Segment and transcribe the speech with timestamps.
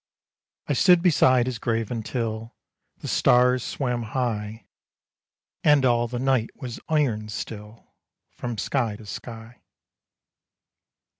[0.65, 2.55] I stood beside his grave until
[3.01, 4.65] The stars swam high,
[5.63, 7.93] And all the night was iron still
[8.31, 9.61] From sky to sky.